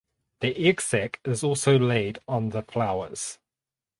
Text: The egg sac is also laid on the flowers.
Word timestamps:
The 0.39 0.57
egg 0.67 0.81
sac 0.81 1.19
is 1.25 1.43
also 1.43 1.77
laid 1.77 2.17
on 2.27 2.49
the 2.49 2.63
flowers. 2.63 3.37